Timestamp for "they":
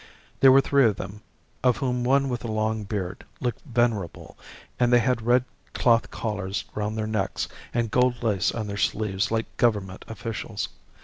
4.91-4.97